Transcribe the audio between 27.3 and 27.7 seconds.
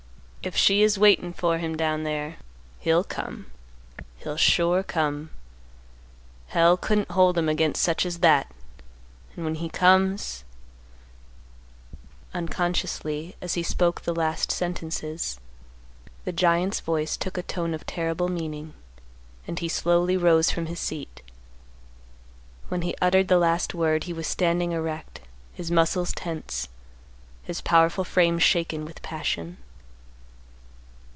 his